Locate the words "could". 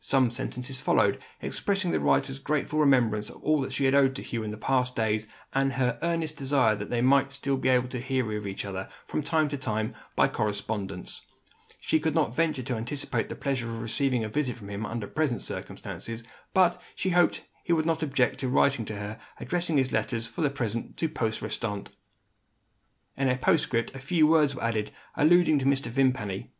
12.00-12.14